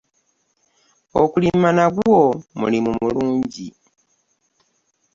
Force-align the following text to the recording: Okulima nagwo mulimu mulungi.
Okulima 1.21 1.69
nagwo 1.77 2.17
mulimu 2.59 2.91
mulungi. 2.99 3.67